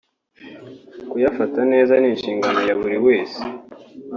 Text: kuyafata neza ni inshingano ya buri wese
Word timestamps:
kuyafata 1.09 1.59
neza 1.71 1.93
ni 1.97 2.07
inshingano 2.13 2.59
ya 2.67 2.75
buri 2.81 2.97
wese 3.05 3.41